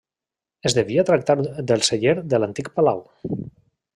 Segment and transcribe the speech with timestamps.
[0.69, 1.35] Es devia tractar
[1.73, 3.05] del celler de l'antic palau.